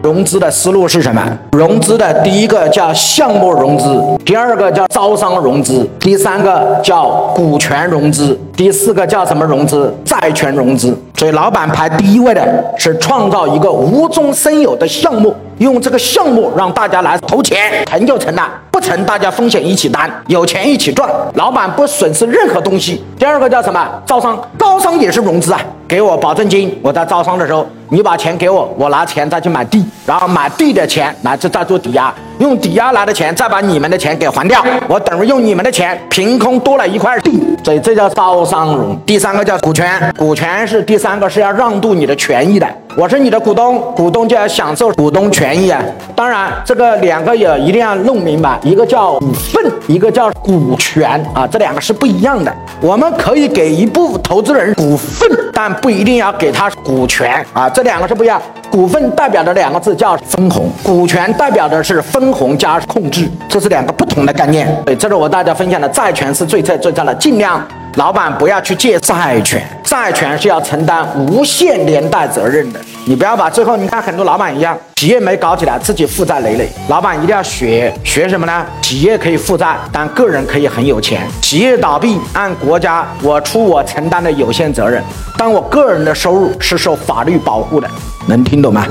[0.00, 1.20] 融资的思路是什么？
[1.52, 9.92] 融资的第一个叫项目融资，第二个叫招商融资，第三个叫股权融资，第四个叫什么融资？
[10.04, 10.96] 债权融资。
[11.16, 23.02] 所以，老板排第一位的是创造一个无中生有的项目，用这个项目让大家来投钱，成就成了，不成大家风险一起担，有钱一起赚，老板不损失任何东西。
[23.18, 23.84] 第二个叫什么？
[24.06, 27.66] 招商，招商也是融资啊，给我保证金，我在招商的时候。
[27.90, 38.94] 你把钱给我，我拿钱再去买地，然后买地的钱来这再做抵押，用抵押来的钱再把你们的钱给还掉，我等于用你们的钱凭空多了一块地，所以这叫招商融。
[39.06, 42.68] 第三个叫股权，股权是第三个是要让渡你的权益的。
[42.98, 45.80] 我是你的股东，股东就要享受股东权益啊！
[46.16, 52.52] 当然，这个两个也一定要弄明白，一个叫股份，一个叫股权啊，这两个是不一样的。
[52.80, 58.42] 我们可以给一部分投资人股份，但不一定要给他股权啊，这两个是不一样。
[58.68, 64.76] 股份代表的两个字叫分红，股权代表的是分红加控制，这是两个不同的概念。
[64.84, 67.64] 对，这是我大家分享的债权是最最最差的，尽量。
[67.98, 72.78] 老板不要去借债权，债权是要承担无限连带责任的。
[73.06, 76.68] 你不要把最后你看很多老板一样，企业没搞起来，自己负债累累。
[76.88, 78.64] 老板一定要学学什么呢？
[78.80, 81.26] 企业可以负债，但个人可以很有钱。
[81.42, 85.02] 企业倒闭，按国家我出我承担的有限责任，
[85.36, 87.90] 但我个人的收入是受法律保护的。
[88.28, 88.86] 能听懂吗？